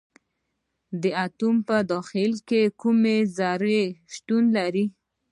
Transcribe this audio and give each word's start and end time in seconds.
د 1.01 1.03
اتوم 1.25 1.55
په 1.67 1.75
داخل 1.91 2.31
کې 2.47 2.61
کومې 2.81 3.17
ذرې 3.37 3.83
شتون 4.13 4.43
لري. 4.57 4.85